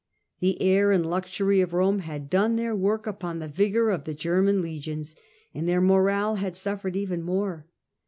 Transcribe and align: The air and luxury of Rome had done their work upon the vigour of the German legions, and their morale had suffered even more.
The 0.39 0.59
air 0.63 0.89
and 0.91 1.07
luxury 1.07 1.61
of 1.61 1.73
Rome 1.73 1.99
had 1.99 2.27
done 2.27 2.55
their 2.55 2.75
work 2.75 3.05
upon 3.05 3.37
the 3.37 3.47
vigour 3.47 3.91
of 3.91 4.05
the 4.05 4.15
German 4.15 4.59
legions, 4.59 5.15
and 5.53 5.69
their 5.69 5.79
morale 5.79 6.37
had 6.37 6.55
suffered 6.55 6.95
even 6.95 7.21
more. 7.21 7.67